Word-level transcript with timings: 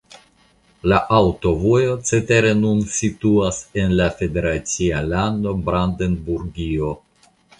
La 0.91 0.99
aŭtovojo 1.17 1.97
cetere 2.11 2.53
nur 2.61 2.79
situas 2.95 3.59
en 3.83 3.93
la 4.01 4.09
federacia 4.21 5.03
lando 5.13 5.55
Brandenburgio. 5.71 6.93